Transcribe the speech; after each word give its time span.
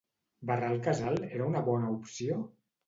Barrar 0.51 0.71
el 0.77 0.81
casal 0.89 1.21
era 1.29 1.51
una 1.53 1.65
bona 1.71 1.95
opció? 2.01 2.45